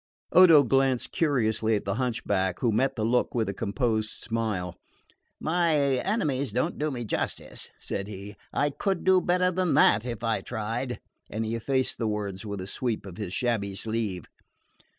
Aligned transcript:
Odo 0.31 0.63
glanced 0.63 1.11
curiously 1.11 1.75
at 1.75 1.85
the 1.85 1.93
hunchback, 1.93 2.57
who 2.59 2.71
met 2.71 2.95
the 2.95 3.05
look 3.05 3.35
with 3.35 3.47
a 3.49 3.53
composed 3.53 4.09
smile. 4.09 4.75
"My 5.39 5.75
enemies 5.97 6.51
don't 6.51 6.79
do 6.79 6.89
me 6.89 7.05
justice," 7.05 7.69
said 7.79 8.07
he; 8.07 8.35
"I 8.51 8.71
could 8.71 9.03
do 9.03 9.21
better 9.21 9.51
than 9.51 9.75
that 9.75 10.03
if 10.03 10.23
I 10.23 10.41
tried;" 10.41 10.99
and 11.29 11.45
he 11.45 11.53
effaced 11.53 11.99
the 11.99 12.07
words 12.07 12.43
with 12.43 12.61
a 12.61 12.65
sweep 12.67 13.05
of 13.05 13.17
his 13.17 13.31
shabby 13.31 13.75
sleeve. 13.75 14.25